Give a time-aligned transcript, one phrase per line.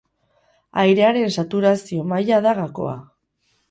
[0.85, 3.01] Airearen saturazio maila da gakoa.